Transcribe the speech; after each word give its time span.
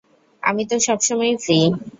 আমি 0.43 0.63
তো 0.69 0.75
সবসময়ই 0.87 1.35
ফ্রি! 1.43 1.59